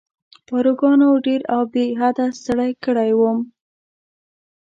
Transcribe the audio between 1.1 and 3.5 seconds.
ډېر او بې حده ستړی کړی وم.